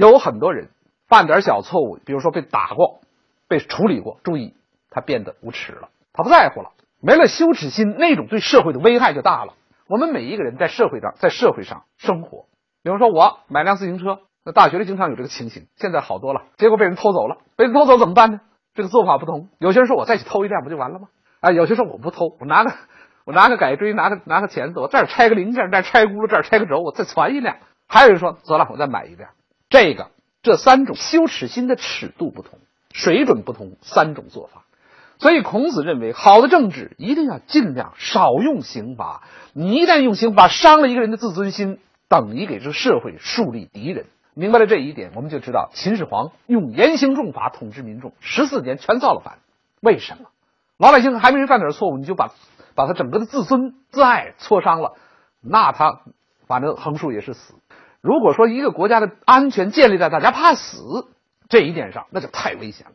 [0.00, 0.70] 有很多人
[1.08, 3.02] 犯点小错误，比如说被打过、
[3.48, 4.54] 被处理过，注意
[4.88, 6.70] 他变得无耻了，他不在乎了，
[7.02, 9.52] 没了羞耻心，那种对社会的危害就大了。
[9.88, 12.46] 我们每一个人在社会上，在社会上生活，
[12.82, 18.40] 比如说我买辆自行车，那大学里经常有这个情形，现在好多了，结果被人偷走了，被人偷走怎么办呢？
[18.72, 19.50] 这个做法不同。
[19.58, 21.08] 有些人说我再去偷一辆不就完了吗？
[21.40, 22.72] 啊，有些说我不偷，我拿个
[23.26, 27.58] 我拿个改锥，拿个拿个钳子，我这儿拆个零件，这儿拆轱辘，这儿拆个轴，我再攒一辆。
[27.86, 29.30] 还有人说，得了，我再买一辆。
[29.70, 30.10] 这个
[30.42, 32.58] 这三种羞耻心的尺度不同，
[32.92, 34.64] 水准不同，三种做法。
[35.18, 39.22] 所以孔子认为，好的政治一定要尽量少用刑罚。
[39.52, 41.78] 你一旦用刑罚，伤了一个人的自尊心，
[42.08, 44.06] 等于给这社会树立敌人。
[44.34, 49.38] 明白了这一点，我们就知道秦始皇用严刑重罚统治民众，十四年全造了反。
[49.80, 50.30] 为什么？
[50.78, 52.32] 老百姓还没人犯点错误，你就把
[52.74, 54.96] 把他整个的自尊自爱挫伤了，
[55.42, 56.00] 那他
[56.46, 57.54] 反正横竖也是死。
[58.02, 60.78] 如果说一个国家的安全建立在大家怕死
[61.48, 62.92] 这一点上，那就太危险了。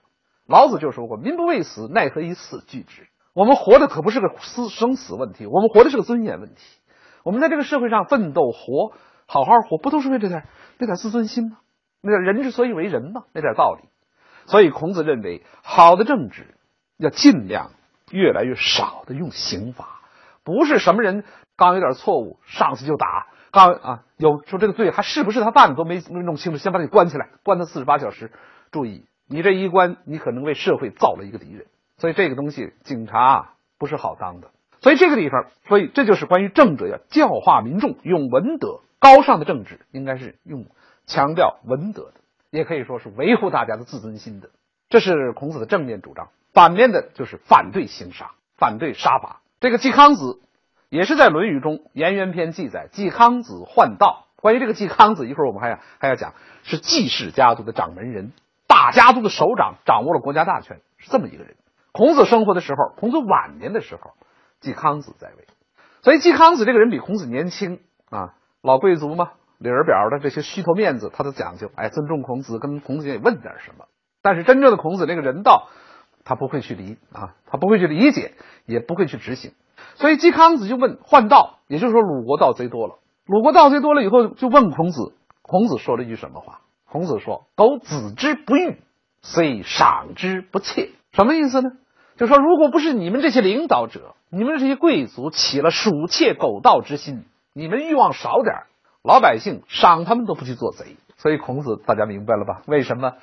[0.47, 6.61] 老子就说过：“民不畏死，奈何以死惧之？”我们活的可不是个死生死问题，我们活的是个尊严问题。
[7.23, 8.93] 我们在这个社会上奋斗活，
[9.25, 10.47] 好好活，不都是为这点
[10.77, 11.57] 那点自尊心吗？
[12.01, 13.89] 那点人之所以为人嘛，那点道理。
[14.45, 16.55] 所以孔子认为，好的政治
[16.97, 17.71] 要尽量
[18.11, 19.94] 越来越少的用刑罚，
[20.45, 21.25] 不是什么人
[21.57, 23.27] 刚有点错误上去就打。
[23.51, 28.31] 刚啊，有说这个罪还是不是他犯的都没没弄清楚，先把你关起来，关他四十八小时。
[28.71, 31.65] 注意，你这一关，你可能为社会造了一个敌人。
[31.97, 34.49] 所以这个东西，警察不是好当的。
[34.81, 38.81] 所以这个地方，所以这就是关于政者要教化民众，用文德。
[38.99, 40.65] 高尚的政治应该是用
[41.05, 42.13] 强调文德的，
[42.49, 44.49] 也可以说是维护大家的自尊心的。
[44.89, 46.29] 这是孔子的正面主张。
[46.53, 49.41] 反面的就是反对刑杀，反对杀伐。
[49.59, 50.39] 这个季康子。
[50.87, 54.27] 也是在《论语》中《颜渊篇》记载，季康子患道。
[54.37, 58.31] 关于这个季康子，一会儿我们还要还要讲，是季氏家族的掌门人，
[58.67, 61.55] 大家族的首长，掌握了国家大权，是这么一个人。
[61.91, 64.11] 孔子生活的时候，孔子晚年的时候，
[64.61, 65.47] 季康子在位，
[66.01, 67.79] 所以季康子这个人比孔子年轻
[68.09, 73.85] 啊，老贵族嘛，里儿表的这些虚头面子他都讲究，哎，尊重孔子，跟孔子也问点什么。
[74.21, 75.67] 但是真正的孔子这个人道，
[76.25, 78.33] 他不会去理啊，他不会去理解，
[78.65, 79.53] 也不会去执行。
[79.95, 82.95] 所以季康子就问换道，也就是说鲁国盗贼多了。
[83.25, 85.13] 鲁国盗贼多了以后，就问孔子。
[85.41, 86.61] 孔子说了一句什么话？
[86.89, 88.77] 孔子说：“苟子之不欲，
[89.21, 91.69] 虽赏之不切。”什么意思呢？
[92.17, 98.63] 就说如果不是你们这些领导者，你们这些贵族起了鼠窃狗盗之心，你们欲望少点
[99.03, 100.95] 老百姓赏他们都不去做贼。
[101.17, 102.61] 所以孔子大家明白了吧？
[102.65, 103.13] 为什么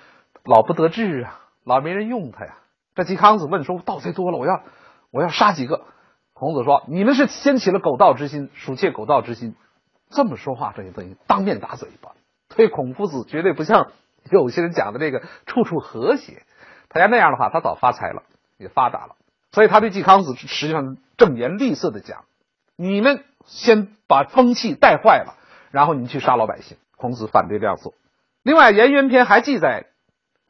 [0.45, 1.41] 老不得志啊？
[1.65, 2.55] 老没人用他呀？
[2.95, 4.63] 这季康子问说：“盗贼多了，我要
[5.11, 5.85] 我要杀几个？”
[6.35, 9.55] 孔子说：“你们是掀起了狗盗之心，鼠窃狗盗之心，
[10.11, 12.13] 这么说话，这就等于当面打嘴巴。
[12.55, 13.93] 所以孔夫子绝对不像
[14.31, 16.43] 有些人讲的这个处处和谐。
[16.89, 18.23] 他要那样的话，他早发财了，
[18.59, 19.17] 也发达了。
[19.53, 22.25] 所以他对季康子实际上正言厉色的讲：
[22.77, 25.37] 你们先把风气带坏了，
[25.71, 26.77] 然后你们去杀老百姓。
[26.97, 27.95] 孔子反对这样做。
[28.43, 29.87] 另外，《颜渊篇》还记载，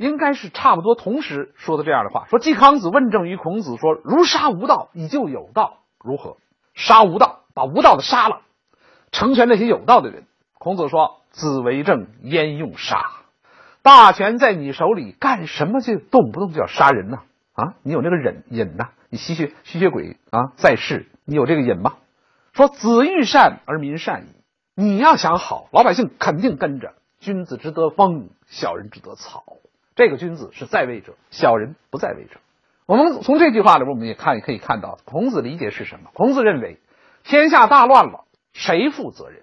[0.03, 6.37] 应该是差不多同时说的这样的话：说季康子问政于孔子，说：如杀无道，以救有道。”如何
[6.75, 7.41] 杀无道？
[7.55, 8.41] 把无道的杀了，
[9.13, 10.25] 成全那些有道的人。
[10.59, 13.05] 孔子说：“子为政，焉用杀？
[13.83, 17.19] 大权在你手里，干什么就动不动就要杀人呢？
[17.53, 18.89] 啊，你有那个忍忍呐？
[19.11, 21.95] 你吸血吸血鬼啊，在世你有这个瘾吗？
[22.53, 24.27] 说子欲善而民善矣。
[24.75, 26.95] 你要想好，老百姓肯定跟着。
[27.21, 29.45] 君子之德风，小人之德草。
[29.95, 32.41] 这个君子是在位者，小人不在位者。”
[32.87, 36.11] 我们从这句话里边，我们也看也可以看到，孔子理解是什么？
[36.15, 36.79] 孔子认为，
[37.25, 39.43] 天下大乱了，谁负责任？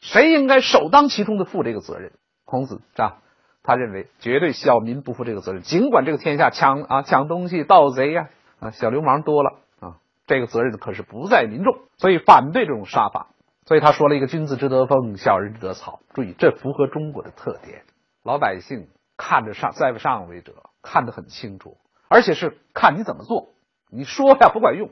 [0.00, 2.12] 谁应该首当其冲的负这个责任？
[2.44, 3.18] 孔子是吧？
[3.62, 5.62] 他认为绝对小民不负这个责任。
[5.62, 8.28] 尽管这个天下抢啊抢东西、盗贼呀
[8.58, 9.96] 啊小流氓多了啊，
[10.26, 13.28] 这个责任可是不在民众，所以反对这种杀法。
[13.66, 16.00] 所以他说了一个“君子之德风，小人之德草”。
[16.12, 17.82] 注意，这符合中国的特点。
[18.24, 18.88] 老百姓
[19.20, 21.76] 看着上在上位者看得很清楚。
[22.08, 23.50] 而且是看你怎么做，
[23.90, 24.88] 你说呀不管用。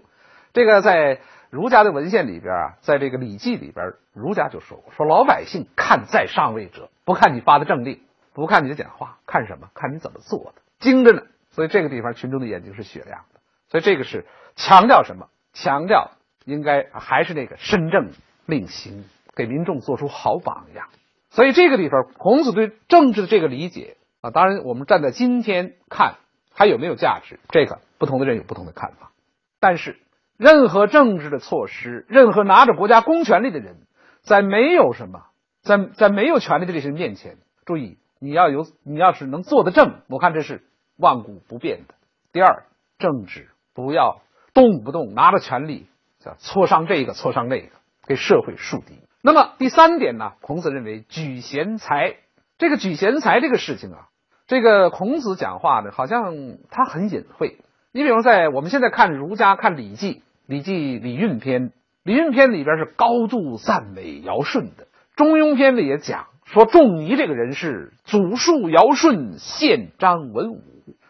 [0.53, 8.03] 这个在儒家的文献里边啊，在这个《礼记》里边，儒家就说过：说老百姓看在上位者，不看你发的政令，
[8.35, 9.71] 不看你的讲话，看什么？
[9.75, 11.23] 看你怎么做的，精着呢。
[11.51, 13.41] 所以这个地方群众的眼睛是雪亮的。
[13.71, 14.27] 所以这个是
[14.57, 15.29] 强调什么？
[15.55, 16.13] 强调
[16.45, 18.13] 应该还是那个身正
[18.47, 19.05] 令行，
[19.35, 20.87] 给民众做出好榜样。
[21.31, 23.97] 所以这个地方，孔子对政治的这个理解
[24.31, 26.17] 当然我们站在今天看。
[26.51, 27.39] 还有没有价值？
[27.51, 29.13] 这个不同的人有不同的看法。
[29.61, 29.97] 但是，
[30.37, 33.77] 任何政治的措施，任何拿着国家公权力的人，
[34.23, 35.27] 在没有什么，
[35.63, 40.65] 在在没有权力的这些人面前，注意，你要有，你要是能做得正，我看这是
[40.97, 41.95] 万古不变的。
[42.33, 42.65] 第二，
[42.99, 44.21] 政治不要
[44.53, 45.87] 动不动拿着权力，
[46.19, 47.69] 叫挫伤这个，挫伤那个，
[48.09, 48.99] 给社会树敌。
[49.23, 50.33] 那么第三点呢？
[50.41, 52.17] 孔子认为举贤才，
[52.59, 54.09] 这个举贤才这个事情啊，
[54.49, 56.35] 这个孔子讲话呢，好像
[56.71, 57.59] 他很隐晦。
[57.93, 60.15] 你比如在我们现在看儒家看《礼记》，
[60.47, 61.65] 《礼记·礼运篇》，
[62.03, 64.85] 《礼运篇》里边是高度赞美尧舜的，
[65.17, 70.63] 《中庸篇》里也讲说仲尼这个人是祖述尧舜，宪章文武，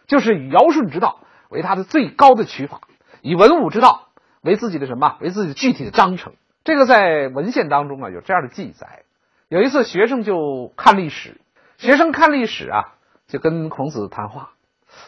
[0.08, 2.80] 就是以尧舜之道为他的最高的取法，
[3.22, 4.08] 以文武之道
[4.42, 5.16] 为自己的什么？
[5.20, 6.32] 为自己的具体的章程。
[6.64, 9.04] 这个在文献当中啊有这样的记载。
[9.48, 11.40] 有一次学生就看历史，
[11.76, 12.94] 学生看历史啊
[13.28, 14.50] 就跟孔子谈话，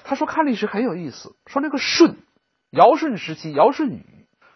[0.04, 2.16] 他说看历史很有意思，说那个舜，
[2.70, 4.04] 尧舜时期尧舜禹，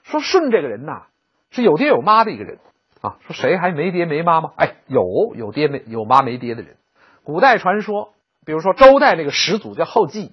[0.05, 1.07] 说舜这个人呐
[1.51, 2.61] 是有爹有妈的一个人
[3.01, 4.53] 啊，说谁还没爹没妈吗？
[4.57, 6.77] 哎，有有爹没有妈没爹的人，
[7.25, 8.15] 古代传说，
[8.47, 10.33] 比如说周代那个始祖叫后稷，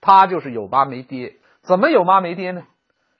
[0.00, 2.62] 他就是有妈没爹，怎么有妈没爹呢？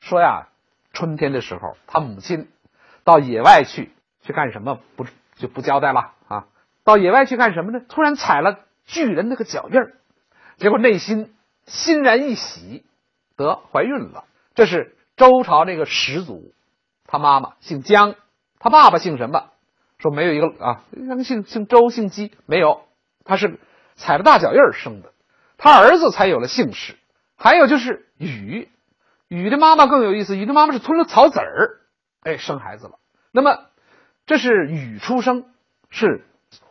[0.01, 0.49] 说呀，
[0.93, 2.49] 春天的时候他母亲。
[3.03, 4.79] 到野外去去干什么？
[4.95, 6.47] 不就不交代了啊？
[6.85, 7.81] 到野外去干什么呢？
[7.89, 8.61] 突然踩了
[8.91, 9.95] 巨人那个脚印儿，
[10.59, 11.33] 结果内心
[11.67, 12.85] 欣然一喜，
[13.37, 14.25] 得怀孕了。
[14.55, 16.53] 这是周朝那个始祖，
[17.05, 18.17] 他妈妈姓姜，
[18.59, 19.51] 他爸爸姓什么？
[19.99, 20.85] 说没有一个啊，
[21.23, 22.83] 姓姓周姓姬没有，
[23.25, 23.61] 他是
[23.95, 25.13] 踩了大脚印儿生的，
[25.57, 26.97] 他儿子才有了姓氏。
[27.37, 28.69] 还有就是禹，
[29.29, 31.81] 禹的妈妈更有意思，禹的妈妈是吞了草籽儿，
[32.23, 32.99] 哎，生孩子了。
[33.31, 33.67] 那么，
[34.27, 35.45] 这是禹出生，
[35.91, 36.25] 是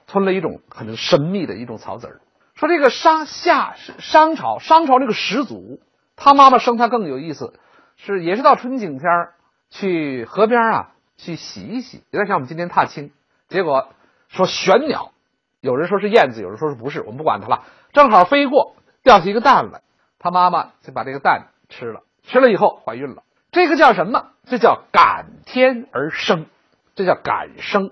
[0.10, 2.22] 吞了一种很神秘的一种草籽儿。
[2.56, 5.80] 说这个商夏商朝，商朝这个始祖，
[6.18, 7.54] 他妈妈生他更有意思，
[7.96, 9.34] 是也是到春景天儿
[9.70, 13.12] 去河边啊去洗一洗，有点像我们今天踏青。
[13.48, 13.90] 结果
[14.28, 15.12] 说玄鸟，
[15.62, 17.64] 有人说是燕子，有人说是不是，我们不管它了。
[17.94, 19.82] 正好飞过，掉下一个蛋来，
[20.18, 23.24] 他妈妈就把这个蛋吃了，吃了以后怀孕了。
[23.52, 24.32] 这个叫什么？
[24.46, 26.48] 这叫感天而生，
[26.96, 27.92] 这叫感生，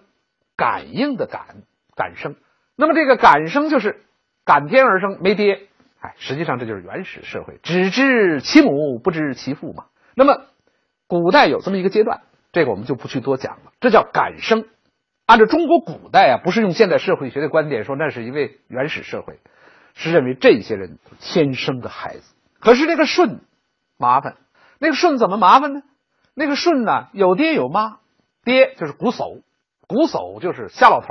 [0.56, 1.64] 感应的感，
[1.98, 2.36] 感生。
[2.78, 4.06] 那么这个感生就是
[4.46, 5.68] 感天而生，没爹。
[6.00, 9.88] 哎，实际上这就是原始社会，只知其母不知其父嘛。
[10.16, 10.44] 那么
[11.08, 12.22] 古代有这么一个阶段，
[12.52, 13.72] 这个我们就不去多讲了。
[13.82, 14.66] 这叫感生。
[15.26, 19.40] 按照中国古代啊，不是用现代社会学的观点说那是一位原始社会，
[19.96, 22.36] 是认为这些人天生的孩子。
[22.60, 23.42] 可是这个舜
[23.98, 24.38] 麻烦。
[24.80, 25.82] 那个舜怎么麻烦呢？
[26.36, 27.98] 那个舜呢，有爹有妈，
[28.44, 29.42] 爹就是瞽叟，
[29.88, 31.08] 瞽叟就是夏老头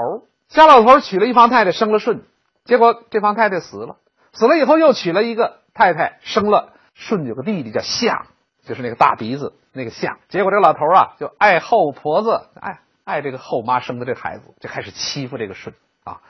[0.48, 2.22] 夏老头娶了一房太太，生了舜，
[2.64, 3.96] 结果这房太太死了，
[4.32, 8.26] 死了以后又娶了一个太太，生了舜有个弟弟叫象，
[8.64, 10.18] 就是那个大鼻子那个象。
[10.28, 16.20] 结果这个老头啊，就爱后婆子，爱爱这个后妈生的这孩子，就开始欺负这个舜啊。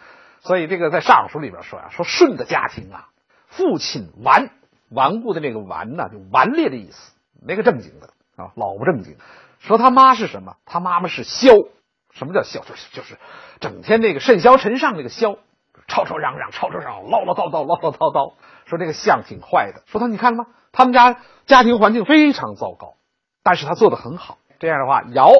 [0.40, 3.08] 所以这个在《尚书》里边说呀，说舜的家庭啊，
[3.48, 4.50] 父亲顽
[4.88, 7.12] 顽固的这个顽呢，就顽劣的意思。
[7.46, 9.16] 没个正经的啊，老不正经。
[9.58, 10.56] 说他妈是什么？
[10.64, 11.52] 他妈妈是萧。
[12.18, 12.60] 什么叫萧？
[12.60, 13.18] 就是就是
[13.60, 15.36] 整天那个甚嚣尘上那个萧，
[15.86, 18.34] 吵吵嚷嚷，吵吵嚷，唠唠叨叨，唠唠叨叨。
[18.64, 19.82] 说这个相挺坏的。
[19.86, 20.46] 说他你看了吗？
[20.72, 22.96] 他们家家庭环境非常糟糕，
[23.42, 24.38] 但是他做的很好。
[24.58, 25.30] 这样的话，尧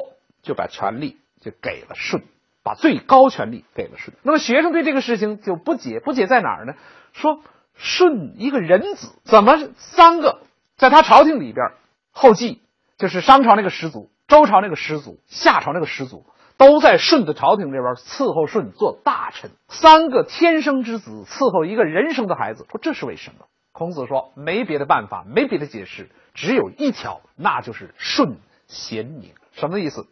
[0.43, 2.23] 就把权力就给了舜，
[2.63, 4.15] 把最高权力给了舜。
[4.23, 6.75] 那么学生对这个事情就不解，不解在哪儿呢？
[7.13, 7.41] 说
[7.75, 10.41] 舜一个人子，怎么三个
[10.77, 11.67] 在他朝廷里边？
[12.13, 12.63] 后继
[12.97, 16.25] 就是商朝那个始祖，周朝那个始祖，夏朝那个始祖，
[16.57, 19.51] 都在舜的朝廷这边伺候舜做大臣。
[19.69, 23.47] 三个天生之子伺候一个人生的孩子，说这是为什么？
[23.73, 28.37] 孔子说没别的办法，没别的解释，只有一条，那就是舜
[28.67, 29.33] 贤明。
[29.53, 30.07] 什么意思？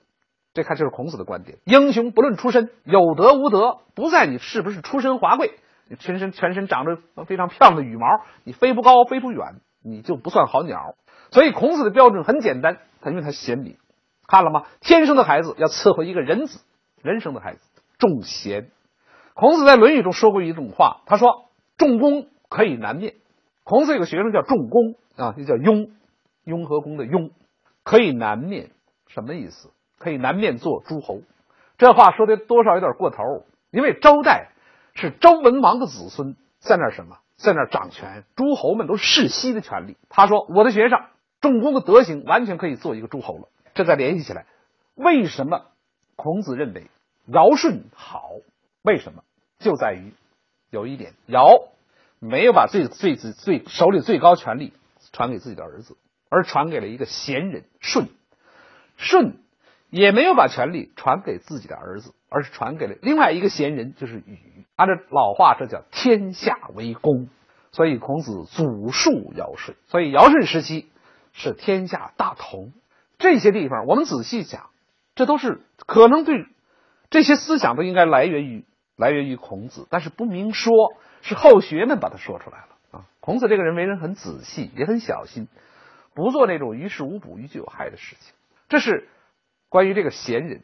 [0.52, 1.58] 这看就是孔子的观点。
[1.64, 5.52] 英雄不论出身，有德无德不在你是不是出身华贵，
[5.88, 8.06] 你全身全身长着非常漂亮的羽毛，
[8.44, 10.94] 你飞不高飞不远，你就不算好鸟。
[11.30, 13.78] 所以孔子的标准很简单，他因为他贤明，
[14.26, 14.64] 看了吗？
[14.80, 16.60] 天生的孩子要伺候一个人子，
[17.02, 17.60] 人生的孩子
[17.98, 18.70] 重贤。
[19.34, 23.14] 孔子在《论语》中说过一种话，他说：“仲弓可以南面。”
[23.64, 25.90] 孔子有个学生叫仲弓啊，又叫雍，
[26.44, 27.30] 雍和宫的雍，
[27.82, 28.70] 可以南面，
[29.08, 29.70] 什么意思？
[29.98, 31.22] 可以南面做诸侯。
[31.78, 34.50] 这话说的多少有点过头，因为周代
[34.94, 39.96] 是周文王的子孙在那什么，在那掌权，诸侯们都世袭的权利。
[40.08, 40.98] 他说：“我的学生。”
[41.40, 43.48] 仲弓的德行完全可以做一个诸侯了。
[43.74, 44.46] 这再联系起来，
[44.94, 45.66] 为什么
[46.16, 46.86] 孔子认为
[47.26, 48.30] 尧舜好？
[48.82, 49.24] 为什么？
[49.58, 50.12] 就在于
[50.70, 51.48] 有一点，尧
[52.20, 54.72] 没有把最最最最手里最高权力
[55.12, 55.96] 传给自己的儿子，
[56.28, 58.08] 而传给了一个贤人舜。
[58.96, 59.38] 舜
[59.90, 64.64] 也没有把权力传给自己的儿子，而是传给了另外一个贤人，就是禹。
[64.76, 67.28] 按照老话，这叫天下为公。
[67.72, 70.88] 所以孔子祖述尧舜，所以尧舜时期
[71.32, 72.72] 是天下大同。
[73.24, 74.68] 这些地方我们仔细想，
[75.14, 76.46] 这都是可能对
[77.08, 78.66] 这些思想都应该来源于
[78.98, 83.06] 来源于孔子，但是不明说，是后学们把它说出来了啊。
[83.20, 85.48] 孔子这个人为人很仔细，也很小心，
[86.14, 88.34] 不做那种于事无补、于己有害的事情。
[88.68, 89.08] 这是
[89.70, 90.62] 关于这个贤人。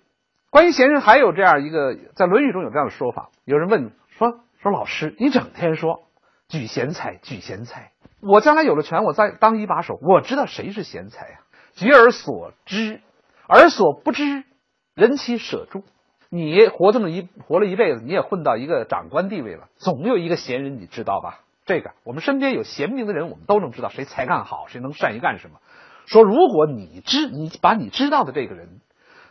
[0.50, 3.31] 关于贤人，还有这样一个，在《论语》中有这样的说法。
[3.47, 6.02] 有人问说：“说老师，你整天说
[6.47, 11.38] 举贤才，举贤才，我将来有了权，我再当一把手，我知道谁是贤才呀？
[11.75, 13.00] 举而所知，
[13.47, 14.45] 而所不知，
[14.95, 15.83] 人其舍诸？
[16.29, 21.41] 你活这么一活了一辈子，你也混到一个长官地位了，总有一个贤人，你知道吧？
[21.67, 25.61] 这个我们身边有贤明的人，我们都能知道谁才干好，谁能善于干什么。
[26.07, 28.81] 说如果你知你把你知道的这个人，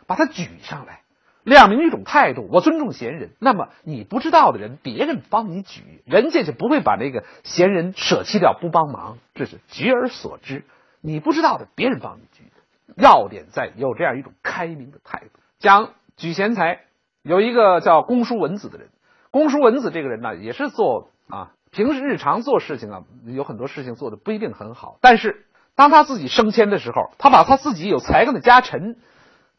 [0.06, 1.02] 把他举上来。”
[1.42, 3.30] 亮明一种态度，我尊重贤人。
[3.38, 9.16] 那么你不知道的人，别人帮你举，人家就不会把那个贤人舍弃掉，不帮忙。
[9.34, 10.64] 这是举而所知，
[11.00, 12.44] 你不知道的，别人帮你举。
[12.96, 15.40] 要点在有这样一种开明的态度。
[15.58, 16.80] 讲举贤才，
[17.22, 18.88] 有一个叫公叔文子的人。
[19.30, 24.98] 公叔文子这个人呢，也是做啊，平时日常做事情啊，有很多事情做的不一定很好。
[25.00, 28.96] 但是当他自己升迁的时候，他把他自己有才干的家臣。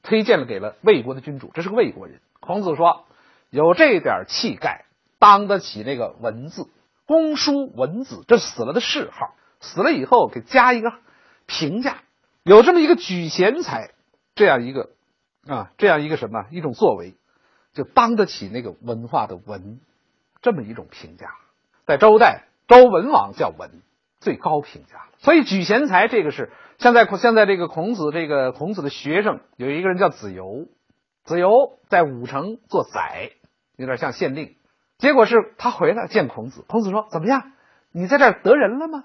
[0.03, 2.21] 推荐了给了魏国的君主，这是个魏国人。
[2.39, 3.05] 孔子说
[3.51, 4.85] ：“有这点气概，
[5.19, 6.67] 当得起那个文字。
[7.05, 10.91] 公叔文子，这死了的谥号，死了以后给加一个
[11.51, 11.97] 评价。
[12.43, 13.91] 有这么一个举贤才，
[14.33, 14.91] 这样一个
[15.45, 17.15] 啊，这样一个什么一种作为，
[17.73, 19.79] 就当得起那个文化的文，
[20.41, 21.35] 这么一种评价。
[21.85, 23.81] 在周代，周文王叫文，
[24.19, 25.07] 最高评价。
[25.19, 30.65] 所以举贤才，这个是。”现在，现在这个孔子，这个孔子的学生有一个人叫子游，
[31.23, 33.33] 子游在武城做宰，
[33.75, 34.55] 有点像县令。
[34.97, 37.51] 结果是他回来见孔子，孔子说：“怎么样？
[37.91, 39.03] 你在这儿得人了吗？”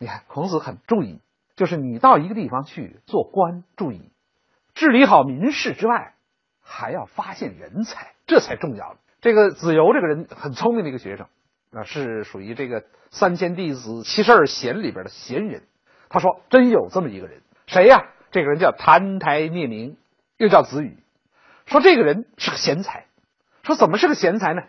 [0.00, 1.20] 你看，孔子很注意，
[1.60, 4.00] 就是你到一个地方去做官，注意
[4.72, 6.14] 治理好民事之外，
[6.62, 8.96] 还要发现人才，这才重要。
[9.20, 11.26] 这个子游这个人很聪明的一个学生，
[11.70, 15.64] 啊，是属于这个三千弟子七十二贤里边的贤人。
[16.08, 18.06] 他说：“真有这么一个人，谁呀？
[18.30, 19.98] 这个人叫澹台灭明，
[20.38, 20.96] 又叫子羽。
[21.66, 23.04] 说这个人是个贤才。
[23.64, 24.62] 说怎么是个贤才呢？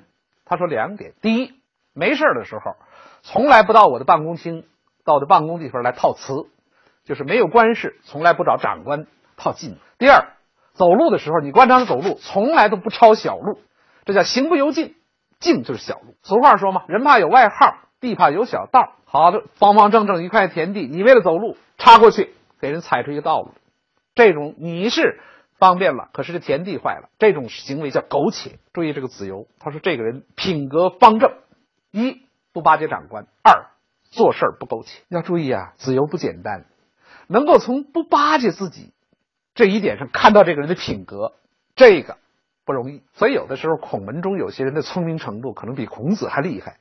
[0.44, 1.54] 他说两点：第一，
[1.94, 2.76] 没事的时候，
[3.22, 4.66] 从来不到我的办公厅，
[5.06, 6.50] 到我的办公地方来套词，
[7.04, 9.78] 就是没有官事，从来不找长官套近。
[9.98, 10.34] 第二，
[10.74, 13.60] 走路的时候，你观察他走路，从来都不抄小路，
[14.06, 14.96] 这叫行不由径，
[15.40, 16.16] 径就是小路。
[16.24, 23.52] 俗话说嘛，人怕有外号，地怕有小道。”好的，方方正正一块田地，你为了走路插过去，给人踩出一个道路，
[24.16, 25.20] 这种你是
[25.60, 28.60] 方便了，可是这田地坏了，这种行为叫苟且。
[28.72, 31.34] 注意这个子由，他说这个人品格方正，
[31.92, 32.22] 一
[32.54, 33.66] 不巴结长官，二
[34.12, 35.02] 做事不苟且。
[35.10, 36.66] 要注意啊，子由不简单，
[37.32, 38.92] 能够从不巴结自己
[39.56, 41.34] 这一点上看到这个人的品格，
[41.76, 42.18] 这个
[42.66, 43.02] 不容易。
[43.14, 46.78] 所以有的时候孔门中有些人的聪明程度可能比孔子还厉害。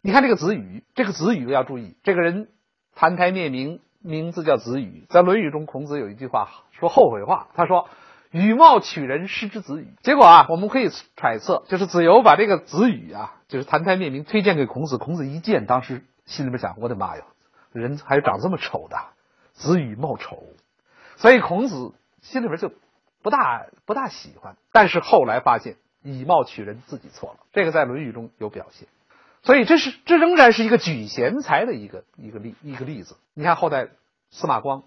[0.00, 2.48] 你看这个子羽，这个子羽要注意，这个人
[2.96, 5.04] 澹台灭明，名字叫子羽。
[5.08, 7.88] 在《论语》中，孔子有一句话说后悔话，他说
[8.30, 14.98] ：“羽貌取人，失之子羽。”结果啊，我们可以揣测，就是子游把这个子羽啊，就是澹台灭明推荐给孔子。
[14.98, 17.24] 孔子一见，当时心里面想：“我的妈呀，
[17.72, 18.96] 人还长这么丑的，
[19.60, 20.42] 子羽貌丑。”
[21.16, 22.72] 所以孔子心里边就
[23.22, 24.56] 不大不大喜欢。
[24.72, 27.40] 但是后来发现，以貌取人，自己错了。
[27.52, 28.88] 这个在《论语》中有表现。
[29.42, 33.16] 所以这是这仍然是一个举贤才的一个一个例一个例子。
[33.34, 33.88] 你看后代
[34.30, 34.82] 司马光，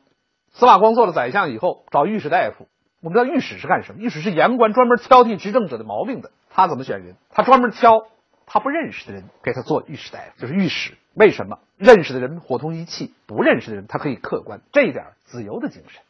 [0.52, 2.68] 司马光做了宰相以后，找御史大夫。
[3.02, 4.02] 我们知道御史是干什么？
[4.02, 6.32] 御史是言官，专门挑剔执政者的毛病的。
[6.50, 7.16] 他怎么选人？
[7.30, 8.08] 他专门挑
[8.54, 10.96] 他不认识的人给他做御史大夫，就是御史。
[11.16, 11.58] 为什么？
[11.76, 14.62] 认识的人伙同一气，不认识的人他可以客观。
[14.72, 16.04] 这一点子由的精神，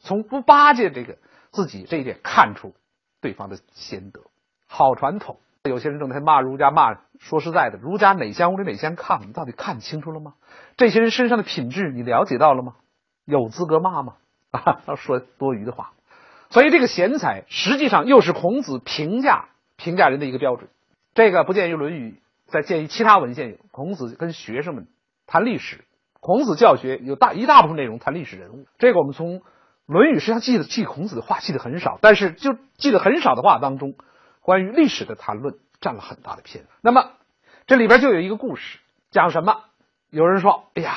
[0.00, 1.16] 从不巴结这个
[1.52, 2.74] 自己这一点看出
[3.20, 4.22] 对方的贤德，
[4.66, 5.38] 好传统。
[5.62, 10.34] 有些人整天骂儒家，骂说实在的，儒家哪相屋里哪相炕，你到底看清楚了吗？
[10.76, 12.74] 这些人身上的品质你了解到了吗？
[13.24, 14.14] 有资格骂吗？
[14.50, 15.92] 啊， 说多余的话。
[16.50, 20.68] 所以这个贤才实际上又是孔子评价评价人的一个标准。
[21.16, 22.20] 这个不见于《论语》，
[22.52, 23.56] 在见于其他文献有。
[23.70, 24.86] 孔子跟学生们
[25.26, 25.82] 谈历史，
[26.20, 28.66] 孔子教学有大一大部分内容谈历史人物。
[28.76, 29.40] 这个我们从
[29.86, 33.94] 《论语》实际上记的记孔子的话记得很少，但是就记得很少的话当中。
[34.42, 36.70] 关于历史的谈论占了很大的篇幅。
[36.82, 37.12] 那么
[37.66, 38.78] 这里边就有一个故事，
[39.10, 39.62] 讲什么？
[40.10, 40.96] 有人说：“哎呀，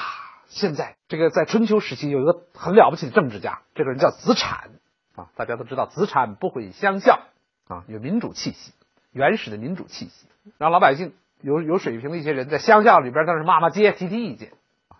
[0.50, 4.72] 现在这个在春秋时期有一个很了不起的政治家，这个人叫子产
[5.16, 7.22] 啊，大家都知道子产不毁乡校
[7.70, 8.74] 啊，有民主气息，
[9.20, 11.12] 原始的民主气息，让老百姓
[11.42, 14.54] 有有水平的一些人在乡校里边在那骂骂街，提提意见。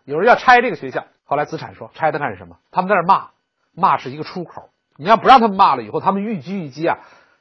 [0.04, 2.58] 有人要拆这个学校，后来子产说拆它干什么？
[2.70, 3.30] 他们在那骂，
[3.74, 4.72] 骂是一个出口。
[4.98, 6.98] 你要不让他们骂了以后，他们愈积愈积啊，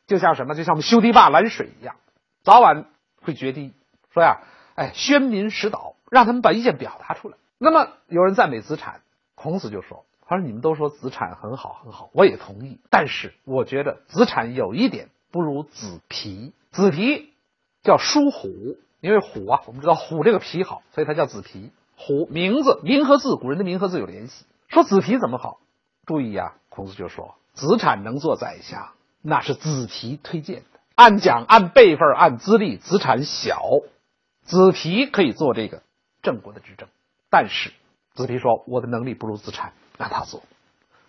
[0.07, 0.55] 就像什么？
[0.55, 1.97] 就像我们修堤坝拦水一样，
[2.45, 2.85] 早晚
[3.23, 3.73] 会决堤。
[4.15, 4.39] 说呀，
[4.77, 7.37] 哎，宣民使导，让他们把意见表达出来。
[7.59, 9.01] 那么有人赞美子产，
[9.35, 12.79] 孔子就说：“他说你们都说子产很好很好，我也同意。
[12.89, 16.53] 但是我觉得子产有一点不如子皮。
[16.71, 17.33] 子皮
[17.83, 21.71] 叫舒虎，因为虎啊，我们知道虎这个皮好，所以它叫子皮。
[21.97, 24.45] 虎名字名和字，古人的名和字有联系。
[24.69, 25.59] 说子皮怎么好？
[26.07, 30.79] 注意呀，孔子就说。”子产能做宰相，那是子皮推荐的。
[30.95, 33.61] 按讲、按辈分、按资历，子产小，
[34.43, 35.83] 子皮可以做这个
[36.23, 36.89] 郑国的执政。
[37.31, 37.73] 但是
[38.15, 40.45] 子皮说：“我的能力不如子产，让他做。”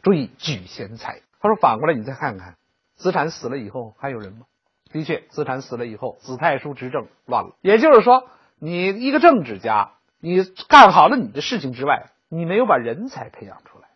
[0.01, 1.22] 注意举贤才。
[1.39, 2.58] 他说：“反过来，你再看看，
[2.96, 4.48] 子产死了以后还有人吗？”
[4.91, 7.55] 的确，子产死了以后，子太叔执政乱了。
[7.62, 8.27] 也就是说，
[8.60, 13.88] 你一个政治家，你干好了你的事情之外，你没有把人才培养出来，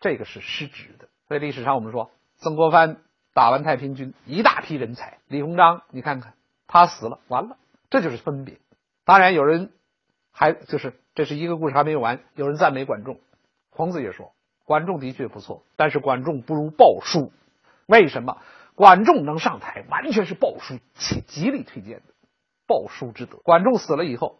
[0.00, 1.08] 这个是失职的。
[1.26, 2.98] 所以历史上我们说，曾国藩
[3.34, 5.18] 打完太平军，一大批人才。
[5.28, 6.32] 李鸿章，你看看
[6.66, 7.56] 他死了，完了，
[7.90, 8.58] 这就是分别。
[9.04, 9.70] 当然有人
[10.32, 13.20] 还就是这是一个故事还没有完，有人赞美管仲，
[13.70, 14.32] 孔子也说
[14.64, 17.32] 管仲的确不错，但是管仲不如鲍叔。
[17.86, 18.38] 为什么？
[18.78, 22.14] 管仲能上台，完全是鲍叔极极力推荐的，
[22.68, 23.38] 鲍叔之德。
[23.42, 24.38] 管仲死了以后，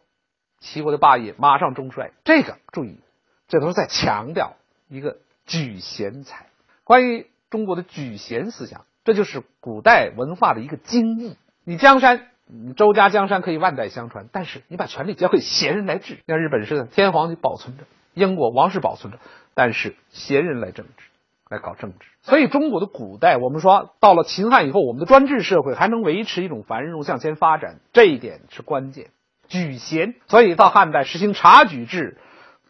[0.61, 2.13] 齐国的霸业马上中衰。
[2.23, 3.01] 这个注意，
[3.49, 4.55] 这都是在强调
[4.87, 6.47] 一个举贤才。
[6.85, 11.37] 关于中国的举贤思想，这就是古代文化的一个精义。
[11.65, 12.29] 你江山，
[12.77, 16.21] 周家江山可以万代相传，但是你把权力交给贤人来治。
[16.29, 17.83] 像日本似的，天皇就保存着，
[18.15, 19.19] 英国王室保存着，
[19.55, 21.05] 但是贤人来政治，
[21.49, 22.07] 来搞政治。
[22.23, 29.11] 所以中国的古代，我们说到了秦汉以后，我们的专制社会还能维持一种繁荣向前发展，这一点是关键。
[29.49, 32.19] 举贤，所以到汉代实行察举制，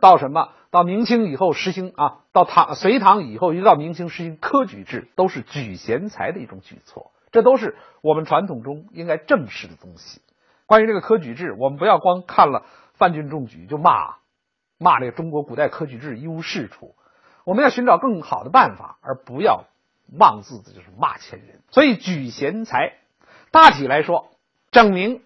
[0.01, 0.51] 到什么？
[0.71, 10.21] 到明清以后实行啊，到唐隋唐以后一直到明清实行科举制，都是举贤才的一种举措，这都是我们传统中应该正视的东西。
[10.67, 14.17] 关于这个科举制，我们不要光看了范进中举就骂，
[14.79, 16.95] 骂这个中国古代科举制一无是处，
[17.49, 19.65] 我们要寻找更好的办法，而不要
[20.19, 21.61] 妄自的就是骂前人。
[21.71, 22.93] 所以举贤才，
[23.51, 24.29] 大体来说，
[24.71, 25.23] 证明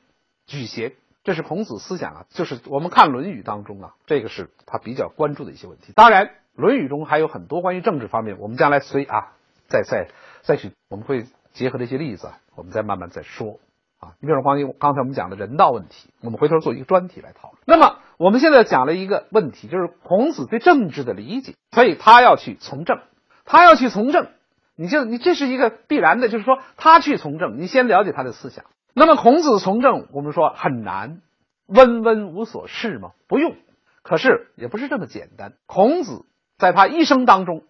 [0.46, 0.92] 举贤。
[1.24, 5.92] 这是孔子思想啊，就是我们看《论语》当中啊，这个是他比较关注的一些问题。
[5.96, 9.32] 当然，《论语》中还有很多关于政治方面，我们将来随啊，
[9.66, 10.06] 再再
[10.42, 13.58] 再去，我们会结合这些例子，我们再慢慢再说
[13.98, 14.14] 啊。
[14.20, 17.60] 你比如说，关于刚才我们讲的人道问题，我们回头做一个专题来讨论。
[17.66, 23.00] 那么，我们现在讲了一个问题，就是孔子对政治的理解，所以他要去从政，
[23.44, 24.28] 他要去从政，
[24.76, 28.64] 你就你这是一个必然的，就是说他去从政，你先了解他的思想。
[28.94, 31.20] 那么孔子从政，我们说很难，
[31.66, 33.10] 温温无所事吗？
[33.26, 33.56] 不用，
[34.04, 35.54] 可是也不是这么简单。
[35.66, 36.24] 孔子
[36.58, 37.64] 在他一生当中，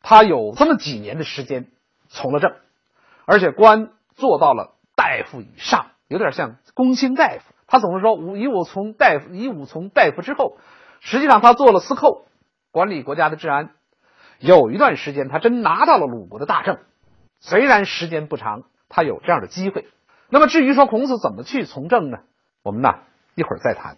[0.00, 1.68] 他有这么几年的时间
[2.08, 2.56] 从了政，
[3.24, 7.51] 而且官做到了大夫以上，有点像公卿大夫。
[7.72, 10.58] 他总是说“以武从大夫，以武从大夫之后”，
[11.00, 12.26] 实际上他做了司寇，
[12.70, 13.70] 管理国家的治安。
[14.38, 16.76] 有一段时间，他真拿到了鲁国的大政，
[17.40, 19.86] 虽然时间不长，他有这样的机会。
[20.28, 22.18] 那么至于说孔子怎么去从政呢？
[22.62, 22.90] 我们呢
[23.36, 23.96] 一会儿再谈。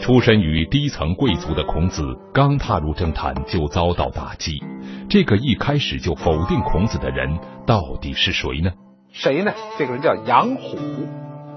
[0.00, 4.62] 出身于低层贵族的孔子，刚踏入政坛就遭到打击。
[5.10, 8.70] 这个一开始就否定孔子的人到底是谁呢？
[9.12, 9.52] 谁呢？
[9.78, 10.78] 这个人叫杨虎。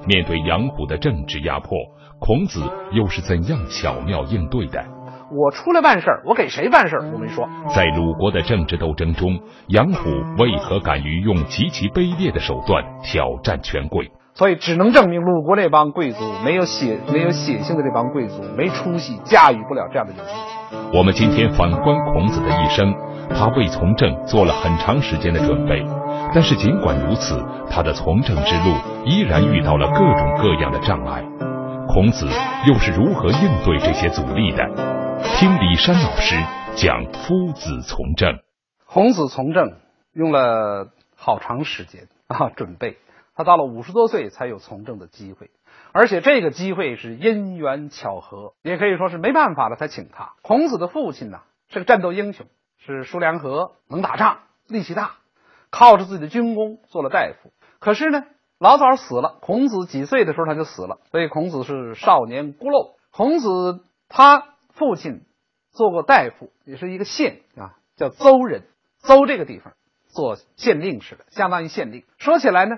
[0.08, 1.78] 面对杨虎的政治压迫，
[2.20, 2.62] 孔子
[2.92, 4.84] 又是怎样巧妙应对的？
[5.32, 7.12] 我出来办事儿，我给谁办事儿？
[7.14, 7.48] 我没说。
[7.74, 14.12] 在鲁国的政治斗争中，杨虎为何敢于用极其卑劣的手段挑战权贵？
[14.34, 20.98] 所以只能证明鲁国那帮贵族没有血没有血性的这帮贵族没出息，驾驭不了这样的人物。
[20.98, 22.94] 我们今天反观孔子的一生，
[23.36, 25.86] 他为从政做了很长时间的准备，
[26.34, 28.74] 但是尽管如此，他的从政之路
[29.06, 31.24] 依然遇到了各种各样的障碍。
[31.88, 32.26] 孔子
[32.66, 34.66] 又是如何应对这些阻力的？
[35.36, 36.36] 听李山老师
[36.76, 38.40] 讲夫子从政。
[38.86, 39.74] 孔子从政
[40.14, 42.98] 用了好长时间啊，准备。
[43.36, 45.52] 他到了五十多岁才有从政的机会，
[45.94, 50.34] 而且这个机会是因缘巧合，也可以说是没办法了才请他。
[50.42, 51.40] 孔子的父亲呢
[51.70, 52.46] 是个战斗英雄，
[52.78, 55.14] 是叔梁纥，能打仗，力气大，
[55.72, 57.52] 靠着自己的军功做了大夫。
[57.80, 58.26] 可是呢，
[58.60, 59.40] 老早死了。
[59.42, 62.92] 孔子几岁的时候他就死了，所以孔子是少年孤陋。
[63.12, 64.50] 孔子他。
[64.74, 65.26] 父亲
[65.70, 68.64] 做过大夫，也是一个县啊，叫邹人，
[69.00, 69.74] 邹这个地方
[70.08, 72.04] 做县令似的，相当于县令。
[72.18, 72.78] 说起来呢，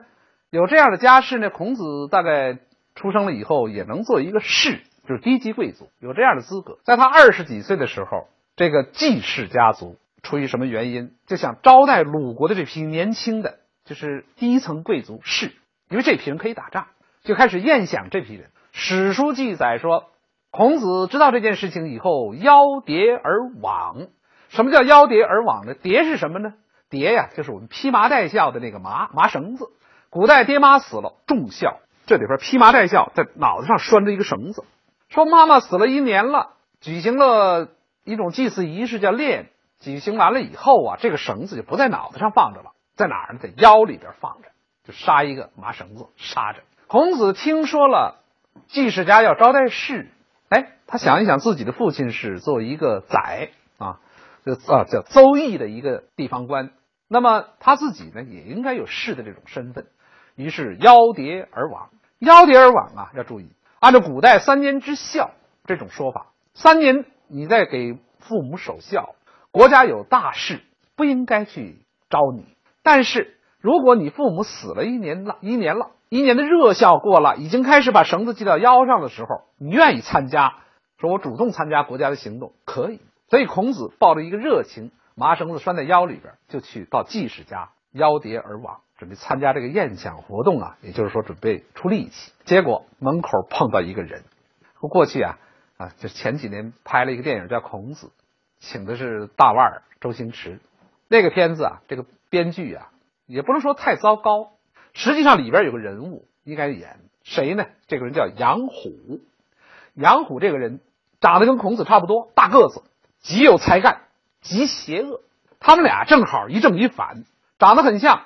[0.50, 2.58] 有这样的家世呢，孔子大概
[2.96, 6.80] 出生了以后也能做一个士，就是低级贵族，有这样的资格。
[6.84, 8.28] 在他二十几岁的时候，
[8.58, 15.52] 这个季氏家族出于什么原因，就想招待鲁国的这批年轻的，就是低层贵族士，
[15.90, 16.88] 因为这批人可以打仗，
[17.24, 18.50] 就开始宴享这批人。
[18.72, 20.10] 史书记载说。
[20.56, 24.06] 孔子知道这件事情以后，邀蝶而往。
[24.50, 25.74] 什么叫邀蝶而往呢？
[25.74, 26.54] 蝶是什么呢？
[26.92, 29.72] 蝶呀，就是我们披麻戴孝的那个麻麻绳子。
[30.12, 34.64] 古代爹妈死了，重孝，这里边披麻戴孝，在脑袋上拴着一个绳子。
[35.10, 37.70] 说妈妈死了一年了，举行了
[38.04, 39.46] 一种祭祀仪式，叫殓。
[39.84, 43.40] 举行完了以后啊，这个绳子就不在脑袋上放着了，在哪儿呢？
[43.42, 44.48] 在腰里边放着，
[44.86, 46.62] 就杀一个麻绳子杀着。
[46.88, 48.24] 孔子听说了
[48.68, 50.10] 季氏家要招待士。
[50.50, 54.00] 哎，他想一想，自己的父亲是作为一个宰啊，
[54.46, 56.72] 就啊叫邹邑的一个地方官，
[57.08, 59.88] 那么他自己呢也应该有士的这种身份，
[60.36, 61.90] 于是邀蝶而往。
[62.20, 63.50] 邀蝶而往啊，要注意，
[63.82, 65.32] 按照古代三年之孝
[65.66, 69.16] 这种说法，三年你在给父母守孝，
[69.54, 70.62] 国家有大事
[70.98, 71.78] 不应该去
[72.10, 72.44] 招你。
[72.82, 75.92] 但是如果你父母死了一年了，一年了。
[76.10, 80.58] 一年的热效过了，已经开始把绳子系到腰上的时候，你愿意参加？
[81.00, 83.00] 说我主动参加国家的行动，可以。
[83.30, 92.32] 所以孔子抱着一个热情，麻绳子拴在腰里边，就去到季氏家邀蝶而往，准备参加这个宴享活动啊，也就是说准备出力气。
[92.46, 94.24] 结果门口碰到一个人，
[94.80, 95.40] 说过去啊
[95.78, 98.08] 啊，就前几年拍了一个电影叫《孔子》，
[98.64, 100.62] 请的是大腕儿周星驰。
[101.10, 102.92] 那个片子啊，这个编剧啊，
[103.26, 104.54] 也不能说太糟糕。
[104.94, 107.66] 实际上里边有个人物应该演谁呢？
[107.88, 109.20] 这个人叫杨虎。
[109.94, 110.80] 杨虎这个人
[111.20, 112.84] 长得跟孔子差不多，大个子，
[113.20, 114.04] 极有才干，
[114.42, 115.22] 极邪恶。
[115.60, 117.26] 他们俩正好一正一反，
[117.60, 118.24] 长得很像。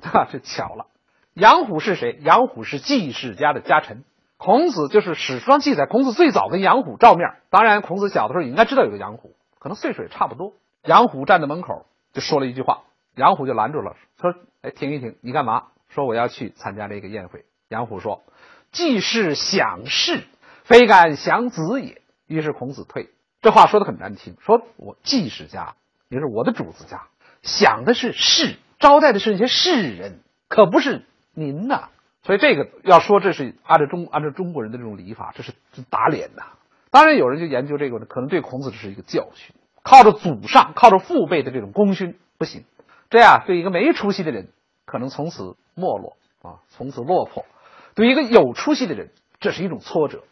[0.00, 0.86] 哈，这巧了。
[1.34, 2.18] 杨虎是谁？
[2.22, 4.02] 杨虎是季氏家的家臣。
[4.38, 7.36] 孔子就是史书上记载，孔子最早跟杨虎照面。
[7.50, 10.52] 当然，孔子小的时候也应该知道有个杨虎，可能岁数也差不多。
[10.82, 12.82] 杨虎站在门口就说了一句话，
[13.16, 18.24] 杨虎就拦住了，说：“哎，停一停，你干嘛？”说我要去参加这个宴会，杨虎说
[18.72, 20.24] ：“既是享事，
[20.64, 23.08] 非敢享子也。”于是孔子退。
[23.40, 25.76] 这话说的很难听，说我季氏家
[26.10, 27.04] 也是我的主子家，
[27.40, 31.88] 享的是士，招待的是那些士人，可不是您呐。
[32.22, 35.54] 所以这个要说这是按照中按照中国人的这种礼法，这是
[35.88, 36.42] 打脸呐。
[36.94, 42.62] 当然有人就研究这个，可能对孔子这是一个教训，靠着祖上、靠着父辈的这种功勋不行，
[43.10, 44.46] 这样对一个没出息的人。
[44.84, 47.46] 可能从此没落啊，从此落魄。
[47.96, 50.22] 对一个有出息的人，这是一种挫折。